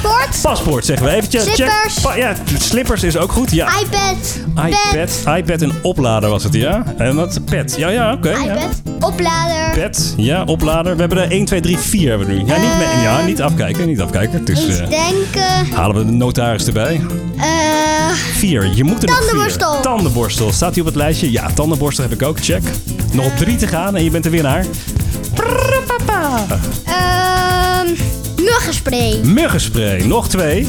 Paspoort. 0.03 0.41
Paspoort 0.41 0.86
zeggen 0.86 1.05
we 1.05 1.12
eventjes. 1.13 1.43
Slippers. 1.43 1.93
Check. 1.93 2.03
Pa- 2.03 2.15
ja, 2.15 2.33
slippers 2.60 3.03
is 3.03 3.17
ook 3.17 3.31
goed. 3.31 3.51
Ja. 3.51 3.67
iPad. 3.79 4.39
iPad, 4.65 5.38
iPad 5.38 5.62
en 5.62 5.72
oplader 5.81 6.29
was 6.29 6.43
het, 6.43 6.53
ja? 6.53 6.83
En 6.98 7.15
wat? 7.15 7.39
Pet. 7.45 7.74
Ja, 7.77 7.89
ja, 7.89 8.13
oké. 8.13 8.29
iPad. 8.29 8.81
Oplader. 9.00 9.69
Pet, 9.74 10.13
ja, 10.17 10.43
oplader. 10.43 10.93
We 10.93 11.00
hebben 11.00 11.17
er 11.17 11.31
1, 11.31 11.45
2, 11.45 11.62
3, 11.62 11.77
4 11.77 12.10
hebben 12.10 12.27
we 12.27 12.33
nu. 12.33 12.39
Ja, 12.39 12.57
niet, 12.57 12.77
me- 12.77 13.01
ja, 13.03 13.22
niet 13.25 13.41
afkijken, 13.41 13.88
niet 13.88 14.01
afkijken. 14.01 14.39
Het 14.39 14.50
is, 14.50 14.67
eh, 14.79 14.89
denken. 14.89 15.74
halen 15.75 15.95
we 15.95 16.05
de 16.05 16.12
notaris 16.12 16.65
erbij. 16.65 17.01
Eh 17.38 17.43
4, 18.36 18.75
je 18.75 18.83
moet 18.83 19.03
er 19.03 19.10
nog 19.10 19.17
vier. 19.17 19.25
Tandenborstel. 19.27 19.81
Tandenborstel. 19.81 20.51
Staat 20.51 20.74
die 20.74 20.81
op 20.81 20.88
het 20.88 20.98
lijstje? 20.98 21.31
Ja, 21.31 21.50
tandenborstel 21.53 22.03
heb 22.10 22.13
ik 22.22 22.27
ook. 22.27 22.38
Check. 22.41 22.62
Nog 23.12 23.25
op 23.25 23.38
3 23.38 23.55
te 23.55 23.67
gaan 23.67 23.95
en 23.95 24.03
je 24.03 24.10
bent 24.10 24.24
de 24.24 24.29
winnaar. 24.29 24.65
ehm 26.86 27.88
muggenspray. 28.43 29.19
Muggenspray. 29.23 30.01
Nog 30.01 30.29
twee. 30.29 30.67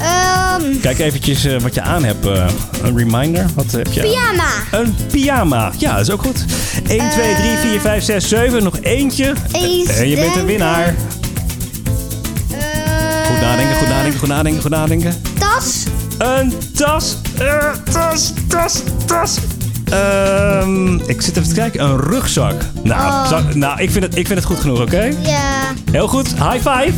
Ehm 0.00 0.80
Kijk 0.80 0.98
eventjes 0.98 1.44
eh, 1.44 1.60
wat 1.60 1.74
je 1.74 1.82
aan 1.82 2.04
hebt. 2.04 2.26
eh, 2.26 2.46
een 2.82 2.96
reminder. 2.96 3.46
Wat 3.54 3.70
heb 3.70 3.92
je? 3.92 4.00
aan? 4.02 4.06
pyjama. 4.08 4.48
Een 4.70 4.96
pyjama. 5.10 5.72
Ja, 5.78 5.92
dat 5.96 6.00
is 6.06 6.10
ook 6.10 6.22
goed. 6.22 6.44
1, 6.88 7.10
2, 7.10 7.34
3, 7.34 7.56
4, 7.56 7.80
5, 7.80 8.02
6, 8.04 8.28
7. 8.28 8.62
Nog 8.62 8.78
eentje. 8.80 9.32
Eens 9.52 9.88
En 9.88 10.08
je 10.08 10.16
bent 10.16 10.34
de 10.34 10.44
winnaar. 10.44 10.86
Eh, 10.86 10.96
Goed 13.30 13.40
nadenken, 13.40 13.76
goed 13.76 13.88
nadenken, 13.88 14.18
goed 14.18 14.28
nadenken, 14.28 14.62
goed 14.62 14.70
nadenken. 14.70 15.14
Tas. 15.38 15.82
Een 16.18 16.52
tas. 16.74 17.16
Tas, 17.92 18.32
tas, 18.48 18.82
tas. 19.06 19.38
Ehm, 19.90 20.94
ik 21.06 21.22
zit 21.22 21.36
even 21.36 21.48
te 21.48 21.54
kijken. 21.54 21.80
Een 21.84 22.00
rugzak. 22.00 22.54
Nou, 22.82 23.34
Oh. 23.34 23.54
nou 23.54 23.80
ik, 23.82 23.90
vind 23.90 24.04
het, 24.04 24.16
ik 24.16 24.26
vind 24.26 24.38
het 24.38 24.48
goed 24.48 24.58
genoeg, 24.60 24.80
oké? 24.80 25.02
Ja. 25.22 25.50
Heel 25.90 26.08
goed. 26.08 26.26
High 26.28 26.56
five. 26.56 26.92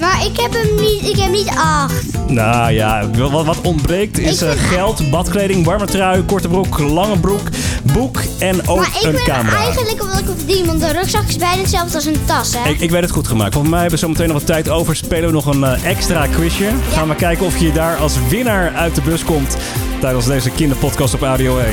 Maar 0.00 0.24
ik 0.26 0.40
heb 0.40 0.52
hem 0.52 0.74
niet. 0.80 1.08
Ik 1.08 1.16
heb 1.16 1.30
niet 1.30 1.48
acht. 1.56 2.02
Nou 2.28 2.72
ja, 2.72 3.10
wat, 3.10 3.44
wat 3.44 3.60
ontbreekt 3.60 4.18
is 4.18 4.42
Ik 4.42 4.48
eh, 4.48 4.54
geld, 4.68 5.10
badkleding, 5.10 5.64
warme 5.64 5.84
trui, 5.86 6.22
korte 6.22 6.48
broek, 6.48 6.78
lange 6.78 7.18
broek, 7.18 7.40
boek 7.92 8.18
en 8.38 8.68
ook 8.68 8.78
maar 8.78 8.96
ik 9.00 9.02
een 9.02 9.24
camera. 9.24 9.56
eigenlijk 9.56 10.02
wat 10.02 10.18
ik 10.18 10.24
verdien, 10.36 10.66
want 10.66 10.82
een 10.82 10.92
rugzak 10.92 11.22
is 11.28 11.36
bijna 11.36 11.60
hetzelfde 11.60 11.94
als 11.94 12.04
een 12.04 12.24
tas, 12.24 12.52
hè? 12.56 12.70
Ik, 12.70 12.80
ik 12.80 12.90
weet 12.90 13.02
het 13.02 13.10
goed 13.10 13.28
gemaakt. 13.28 13.52
Volgens 13.52 13.72
mij 13.72 13.80
hebben 13.82 13.98
we 14.00 14.04
zo 14.06 14.10
meteen 14.12 14.28
nog 14.28 14.36
wat 14.36 14.46
tijd 14.46 14.68
over. 14.68 14.96
Spelen 14.96 15.26
we 15.26 15.32
nog 15.32 15.46
een 15.46 15.64
eh, 15.64 15.84
extra 15.84 16.26
quizje. 16.26 16.68
Gaan 16.92 17.08
we 17.08 17.14
kijken 17.14 17.46
of 17.46 17.58
je 17.58 17.72
daar 17.72 17.96
als 17.96 18.14
winnaar 18.28 18.72
uit 18.74 18.94
de 18.94 19.00
bus 19.02 19.24
komt 19.24 19.56
tijdens 20.00 20.26
deze 20.26 20.50
kinderpodcast 20.50 21.14
op 21.14 21.20
Radio 21.20 21.58
1. 21.58 21.66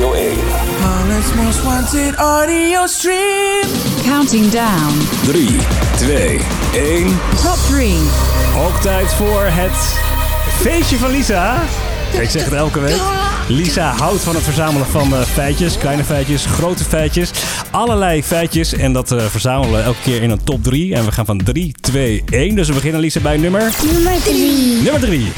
Audio 0.00 0.12
1. 0.20 0.38
Holland's 0.80 1.34
most 1.34 1.62
wanted 1.62 2.14
audio 2.16 2.86
stream. 2.86 3.68
Counting 4.04 4.50
down. 4.50 4.98
3, 5.24 5.48
2, 5.96 6.40
1. 6.74 7.06
Top 7.42 7.58
3. 7.68 7.94
Ook 8.66 8.80
tijd 8.80 9.12
voor 9.12 9.42
het 9.44 9.98
feestje 10.60 10.96
van 10.96 11.10
Lisa. 11.10 11.62
Ik 12.20 12.30
zeg 12.30 12.44
het 12.44 12.52
elke 12.52 12.80
week. 12.80 13.00
Lisa 13.48 13.92
houdt 13.96 14.20
van 14.22 14.34
het 14.34 14.44
verzamelen 14.44 14.86
van 14.86 15.14
eh, 15.14 15.20
feitjes. 15.22 15.78
Kleine 15.78 16.04
feitjes, 16.04 16.46
grote 16.46 16.84
feitjes. 16.84 17.30
Allerlei 17.70 18.22
feitjes. 18.22 18.72
En 18.72 18.92
dat 18.92 19.12
eh, 19.12 19.24
verzamelen 19.26 19.72
we 19.78 19.80
elke 19.84 20.00
keer 20.02 20.22
in 20.22 20.30
een 20.30 20.44
top 20.44 20.62
3. 20.62 20.94
En 20.94 21.04
we 21.04 21.12
gaan 21.12 21.26
van 21.26 21.38
3, 21.44 21.72
2, 21.80 22.22
1. 22.30 22.54
Dus 22.54 22.68
we 22.68 22.74
beginnen 22.74 23.00
Lisa 23.00 23.20
bij 23.20 23.36
nummer, 23.36 23.72
Nummer 23.92 24.22
drie. 24.22 24.82
nummer 24.82 25.00
3. 25.00 25.32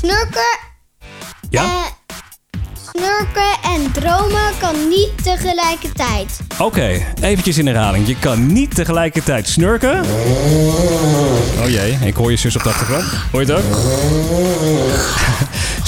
Snurken, 0.00 0.58
Ja? 1.50 1.62
eh, 1.62 1.68
snurken 2.98 3.58
en 3.62 3.92
dromen 3.92 4.52
kan 4.60 4.88
niet 4.88 5.10
tegelijkertijd. 5.22 6.40
Oké, 6.58 7.06
eventjes 7.20 7.58
in 7.58 7.66
herhaling. 7.66 8.06
Je 8.06 8.16
kan 8.18 8.52
niet 8.52 8.74
tegelijkertijd 8.74 9.48
snurken. 9.48 10.00
Oh 11.60 11.68
jee, 11.68 11.98
ik 12.04 12.14
hoor 12.14 12.30
je 12.30 12.36
zus 12.36 12.56
op 12.56 12.62
de 12.62 12.68
achtergrond. 12.68 13.04
Hoor 13.32 13.44
je 13.44 13.52
het 13.52 13.64
ook? 13.64 13.76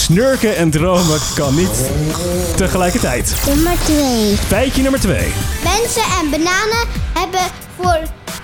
snurken 0.07 0.57
en 0.57 0.71
dromen 0.71 1.19
kan 1.35 1.55
niet 1.55 1.91
tegelijkertijd. 2.57 3.35
Nummer 3.47 3.73
twee. 3.85 4.37
Feitje 4.37 4.83
nummer 4.83 5.01
2. 5.01 5.33
Mensen 5.63 6.03
en 6.21 6.31
bananen 6.31 6.87
hebben 7.19 7.41
voor 7.81 7.99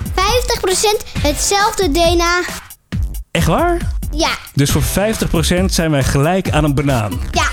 50% 0.05 1.21
hetzelfde 1.23 1.91
DNA. 1.91 2.41
Echt 3.31 3.47
waar? 3.47 3.79
Ja, 4.11 4.29
Dus 4.55 4.71
voor 4.71 4.83
50% 4.83 5.65
zijn 5.65 5.91
wij 5.91 6.05
gelijk 6.05 6.51
aan 6.51 6.65
een 6.65 6.75
banaan. 6.75 7.21
ja. 7.31 7.45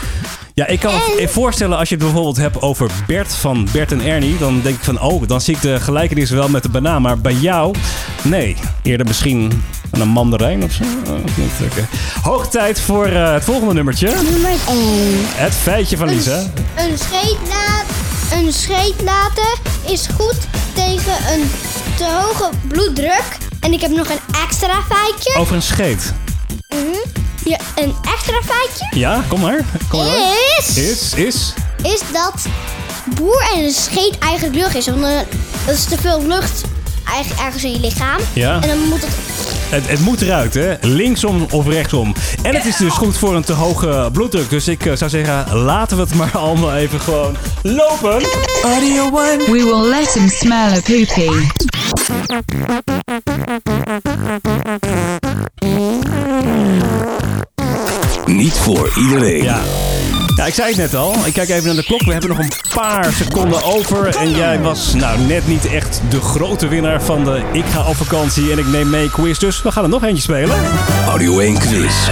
Ja, 0.56 0.68
ik 0.68 0.80
kan 0.80 0.94
me 0.94 1.18
En- 1.22 1.30
voorstellen 1.30 1.78
als 1.78 1.90
je 1.90 1.96
het 1.96 2.04
bijvoorbeeld 2.04 2.38
hebt 2.38 2.62
over 2.62 2.92
Bert 3.08 3.36
van 3.36 3.68
Bert 3.72 3.92
en 3.92 4.02
Ernie. 4.02 4.38
Dan 4.38 4.62
denk 4.62 4.76
ik 4.76 4.84
van, 4.84 5.02
oh, 5.02 5.28
dan 5.28 5.42
zie 5.42 5.56
ik 5.56 5.62
de 5.62 5.80
gelijkenis 5.80 6.30
wel 6.30 6.50
met 6.50 6.64
de 6.64 6.70
banaan. 6.70 7.02
Maar 7.02 7.18
bij 7.18 7.34
jou, 7.34 7.76
nee. 8.24 8.56
Eerder 8.82 9.06
misschien 9.06 9.64
een 9.92 10.08
mandarijn 10.08 10.64
of 10.64 10.72
zo. 10.72 10.84
Oh. 11.08 12.24
Hoog 12.24 12.48
tijd 12.50 12.80
voor 12.80 13.06
eh, 13.06 13.34
het 13.34 13.44
volgende 13.44 13.74
nummertje. 13.74 14.08
Nummer 14.08 14.50
1. 14.50 14.58
Het 15.36 15.54
feitje 15.54 15.98
van 15.98 16.08
Lisa. 16.08 16.40
Een 16.76 16.98
scheet, 16.98 17.38
laat, 17.48 17.86
een 18.42 18.54
scheet 18.54 19.02
laten 19.04 19.60
is 19.88 20.08
goed 20.18 20.38
tegen 20.74 21.34
een 21.34 21.52
te 21.98 22.06
hoge 22.22 22.50
bloeddruk. 22.68 23.38
En 23.60 23.74
ik 23.74 23.82
heb 23.82 23.92
nog 23.92 24.10
een 24.10 24.42
extra 24.48 24.82
feitje. 24.90 25.36
Over 25.40 25.56
een 25.56 25.62
scheet. 25.62 26.14
Ja, 27.44 27.58
een 27.76 27.96
extra 28.14 28.42
feitje 28.46 29.00
Ja, 29.00 29.24
kom 29.28 29.40
maar. 29.40 29.66
Kom 29.88 30.00
maar. 30.00 30.16
is, 30.60 30.78
Is, 30.78 31.14
is. 31.14 31.54
is 31.84 32.02
dat 32.14 32.34
boer 33.16 33.50
en 33.56 33.64
een 33.64 33.72
scheet 33.72 34.18
eigenlijk 34.20 34.56
lucht 34.56 34.76
is. 34.76 34.88
Want 34.88 35.02
dat 35.66 35.76
is 35.76 35.84
te 35.84 35.98
veel 36.02 36.26
lucht 36.28 36.62
eigenlijk 37.06 37.42
ergens 37.42 37.64
in 37.64 37.72
je 37.72 37.80
lichaam. 37.80 38.20
Ja. 38.34 38.62
En 38.62 38.68
dan 38.68 38.80
moet 38.80 39.02
het... 39.02 39.12
Het, 39.70 39.90
het 39.90 40.00
moet 40.00 40.22
eruit, 40.22 40.54
hè? 40.54 40.74
Linksom 40.82 41.48
of 41.52 41.68
rechtsom. 41.68 42.16
En 42.42 42.56
het 42.56 42.66
is 42.66 42.78
dus 42.78 42.94
goed 42.94 43.18
voor 43.18 43.36
een 43.36 43.44
te 43.44 43.54
hoge 43.54 44.10
bloeddruk. 44.14 44.50
Dus 44.50 44.68
ik 44.68 44.86
eh, 44.86 44.96
zou 44.96 45.10
zeggen, 45.10 45.56
laten 45.58 45.98
we 45.98 46.04
het 46.04 46.14
maar 46.14 46.38
allemaal 46.38 46.76
even 46.76 47.00
gewoon 47.00 47.36
lopen. 47.62 48.22
Audio 48.64 49.18
1. 49.18 49.38
We 49.38 49.52
will 49.52 49.90
let 49.90 50.14
him 50.14 50.30
smell 50.30 50.72
a 50.78 50.80
poopy. 50.82 51.30
Voor 58.64 58.92
iedereen. 58.98 59.44
Ja. 59.44 59.62
Ja, 60.36 60.46
ik 60.46 60.54
zei 60.54 60.68
het 60.68 60.78
net 60.78 60.96
al. 60.96 61.16
Ik 61.26 61.34
kijk 61.34 61.50
even 61.50 61.66
naar 61.66 61.76
de 61.76 61.84
klok. 61.84 62.02
We 62.02 62.12
hebben 62.12 62.30
nog 62.30 62.40
een 62.40 62.52
paar 62.74 63.14
seconden 63.14 63.64
over. 63.64 64.16
En 64.16 64.32
jij 64.32 64.62
was 64.62 64.94
nou 64.94 65.20
net 65.20 65.48
niet 65.48 65.66
echt 65.66 66.02
de 66.10 66.22
grote 66.22 66.68
winnaar 66.68 67.04
van 67.04 67.24
de 67.24 67.42
Ik 67.52 67.66
ga 67.66 67.88
op 67.88 67.96
vakantie 67.96 68.52
en 68.52 68.58
ik 68.58 68.68
neem 68.68 68.90
mee 68.90 69.10
quiz. 69.10 69.38
Dus 69.38 69.62
we 69.62 69.72
gaan 69.72 69.84
er 69.84 69.90
nog 69.90 70.04
eentje 70.04 70.22
spelen. 70.22 70.56
Audio 71.08 71.40
1 71.40 71.58
quiz. 71.58 72.08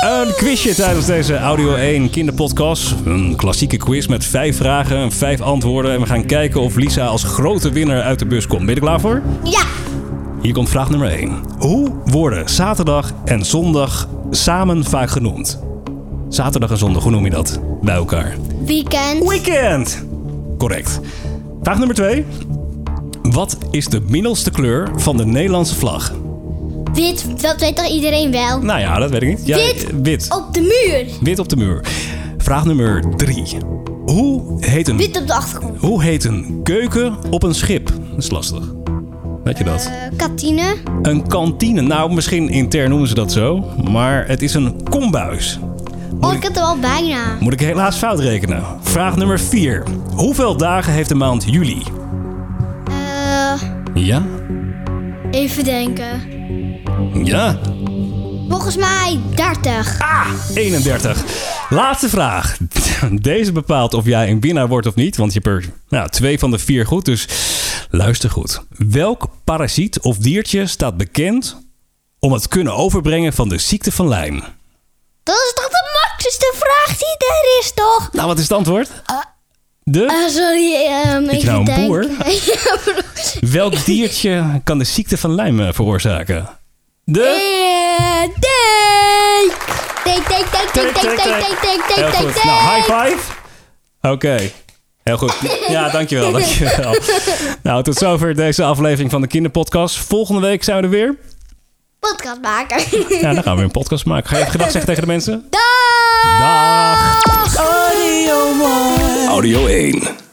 Een 0.00 0.34
quizje 0.36 0.74
tijdens 0.74 1.06
deze 1.06 1.36
Audio 1.36 1.74
1 1.74 2.10
kinderpodcast. 2.10 2.94
Een 3.04 3.36
klassieke 3.36 3.76
quiz 3.76 4.06
met 4.06 4.24
vijf 4.24 4.56
vragen 4.56 4.96
en 4.96 5.12
vijf 5.12 5.40
antwoorden. 5.40 5.92
En 5.92 6.00
we 6.00 6.06
gaan 6.06 6.26
kijken 6.26 6.60
of 6.60 6.74
Lisa 6.74 7.06
als 7.06 7.24
grote 7.24 7.70
winnaar 7.70 8.02
uit 8.02 8.18
de 8.18 8.26
bus 8.26 8.46
komt. 8.46 8.60
Ben 8.60 8.74
je 8.74 8.74
er 8.74 8.86
klaar 8.86 9.00
voor? 9.00 9.22
Ja, 9.44 9.62
Hier 10.48 10.56
komt 10.56 10.68
vraag 10.68 10.90
nummer 10.90 11.08
1. 11.10 11.32
Hoe 11.58 11.90
worden 12.04 12.48
zaterdag 12.48 13.12
en 13.24 13.44
zondag 13.44 14.08
samen 14.30 14.84
vaak 14.84 15.10
genoemd? 15.10 15.60
Zaterdag 16.28 16.70
en 16.70 16.78
zondag, 16.78 17.02
hoe 17.02 17.12
noem 17.12 17.24
je 17.24 17.30
dat? 17.30 17.60
Bij 17.82 17.94
elkaar. 17.94 18.36
weekend. 18.64 19.28
Weekend! 19.28 20.04
Correct. 20.58 21.00
Vraag 21.62 21.78
nummer 21.78 21.96
2. 21.96 22.24
Wat 23.22 23.56
is 23.70 23.86
de 23.86 24.00
middelste 24.00 24.50
kleur 24.50 24.90
van 24.96 25.16
de 25.16 25.26
Nederlandse 25.26 25.74
vlag? 25.74 26.12
Wit, 26.92 27.42
dat 27.42 27.60
weet 27.60 27.76
toch 27.76 27.88
iedereen 27.88 28.30
wel? 28.30 28.60
Nou 28.60 28.80
ja, 28.80 28.98
dat 28.98 29.10
weet 29.10 29.22
ik 29.22 29.28
niet. 29.28 29.46
Ja, 29.46 29.56
Wit. 29.56 29.86
Wit. 30.02 30.26
Op 30.30 30.54
de 30.54 30.60
muur. 30.60 31.06
Wit 31.20 31.38
op 31.38 31.48
de 31.48 31.56
muur. 31.56 31.84
Vraag 32.38 32.64
nummer 32.64 33.16
3. 33.16 33.44
Hoe 34.04 34.64
heet 34.64 34.88
een, 34.88 34.96
Wit 34.96 35.20
op 35.20 35.26
de 35.26 35.34
achtergrond. 35.34 35.80
hoe 35.80 36.02
heet 36.02 36.24
een 36.24 36.60
keuken 36.62 37.16
op 37.30 37.42
een 37.42 37.54
schip? 37.54 37.86
Dat 37.86 38.18
is 38.24 38.30
lastig. 38.30 38.76
Weet 39.48 39.58
je 39.58 39.64
dat? 39.64 39.90
Eh, 39.92 40.16
Katine. 40.16 40.74
Een 41.02 41.26
kantine. 41.26 41.80
Nou, 41.80 42.14
misschien 42.14 42.48
intern 42.48 42.90
noemen 42.90 43.08
ze 43.08 43.14
dat 43.14 43.32
zo. 43.32 43.64
Maar 43.90 44.26
het 44.26 44.42
is 44.42 44.54
een 44.54 44.82
kombuis. 44.90 45.58
Oh, 46.20 46.32
ik 46.34 46.42
had 46.42 46.56
er 46.56 46.62
al 46.62 46.78
bijna. 46.78 47.36
Moet 47.40 47.52
ik 47.52 47.60
helaas 47.60 47.96
fout 47.96 48.20
rekenen. 48.20 48.62
Vraag 48.80 49.16
nummer 49.16 49.40
4. 49.40 49.82
Hoeveel 50.14 50.56
dagen 50.56 50.92
heeft 50.92 51.08
de 51.08 51.14
maand 51.14 51.44
juli? 51.46 51.82
Eh, 52.88 53.62
Ja? 53.94 54.22
even 55.30 55.64
denken. 55.64 56.22
Ja? 57.24 57.58
Volgens 58.48 58.76
mij 58.76 59.18
30. 59.34 59.98
31. 60.54 61.24
Laatste 61.68 62.08
vraag. 62.08 62.56
Deze 63.20 63.52
bepaalt 63.52 63.94
of 63.94 64.04
jij 64.04 64.30
een 64.30 64.40
winnaar 64.40 64.68
wordt 64.68 64.86
of 64.86 64.94
niet. 64.94 65.16
Want 65.16 65.32
je 65.32 65.40
hebt 65.42 65.64
er 65.64 65.70
nou, 65.88 66.08
twee 66.08 66.38
van 66.38 66.50
de 66.50 66.58
vier 66.58 66.86
goed. 66.86 67.04
Dus 67.04 67.28
luister 67.90 68.30
goed. 68.30 68.62
Welk 68.76 69.28
parasiet 69.44 70.00
of 70.00 70.16
diertje 70.16 70.66
staat 70.66 70.96
bekend 70.96 71.56
om 72.18 72.32
het 72.32 72.48
kunnen 72.48 72.74
overbrengen 72.74 73.32
van 73.32 73.48
de 73.48 73.58
ziekte 73.58 73.92
van 73.92 74.08
Lyme? 74.08 74.40
Dat 75.22 75.36
is 75.36 75.52
toch 75.54 75.68
de 75.68 76.00
makkelijkste 76.02 76.54
vraag 76.56 76.98
die 76.98 77.16
er 77.28 77.58
is, 77.60 77.72
toch? 77.74 78.08
Nou, 78.12 78.26
wat 78.26 78.36
is 78.36 78.42
het 78.42 78.52
antwoord? 78.52 78.90
De? 79.82 80.04
Eh, 80.04 80.28
sorry, 80.28 80.74
ehm 80.74 81.28
even 81.28 81.52
nou 81.52 81.70
een 81.70 81.86
boer? 81.86 82.06
Welk 83.52 83.84
diertje 83.84 84.60
kan 84.64 84.78
de 84.78 84.84
ziekte 84.84 85.16
van 85.18 85.34
Lyme 85.34 85.66
eh, 85.66 85.72
veroorzaken? 85.72 86.48
De? 87.04 87.22
Eh, 87.22 88.34
take, 90.04 90.24
take, 90.24 90.72
take, 90.72 90.92
take, 90.92 90.92
take, 90.92 91.16
take, 91.16 91.56
take, 91.60 91.94
Heel 91.94 92.10
take, 92.10 92.16
goed. 92.16 92.34
take. 92.34 92.46
Nou, 92.46 92.74
high 92.74 92.92
five. 92.92 93.32
Oké. 94.00 94.50
Heel 95.08 95.16
goed. 95.16 95.34
Ja, 95.68 95.88
dankjewel, 95.90 96.32
dankjewel. 96.32 96.96
nou, 97.62 97.82
tot 97.82 97.96
zover 97.96 98.34
deze 98.34 98.64
aflevering 98.64 99.10
van 99.10 99.20
de 99.20 99.26
Kinderpodcast. 99.26 99.96
Volgende 99.96 100.40
week 100.40 100.64
zijn 100.64 100.76
we 100.76 100.82
er 100.82 100.90
weer. 100.90 101.16
Podcast 102.00 102.40
maken. 102.40 102.82
Ja, 103.20 103.32
dan 103.34 103.42
gaan 103.42 103.52
we 103.52 103.54
weer 103.54 103.64
een 103.64 103.70
podcast 103.70 104.04
maken. 104.04 104.28
Ga 104.28 104.34
je 104.34 104.40
even 104.40 104.52
gedag 104.52 104.70
zeggen 104.70 104.86
tegen 104.86 105.02
de 105.02 105.08
mensen? 105.12 105.46
Dag. 105.50 107.22
Dag. 107.22 107.56
Audio 109.28 109.66
1. 109.66 110.27